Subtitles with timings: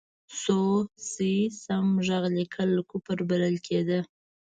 [0.41, 0.57] سو،
[1.11, 3.99] سي، سم، ږغ لیکل کفر بلل کېده.